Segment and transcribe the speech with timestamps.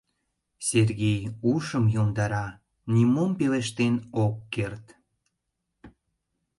[0.67, 1.19] Сергей
[1.51, 2.47] ушым йомдара,
[2.93, 4.85] нимом пелештен ок керт.